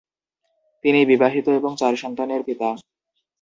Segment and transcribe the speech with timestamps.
[0.85, 2.69] তিনি বিবাহিত এবং চার সন্তানের পিতা।